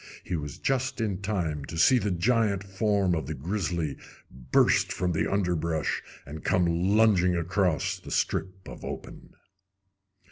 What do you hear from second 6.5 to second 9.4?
lunging across the strip of open.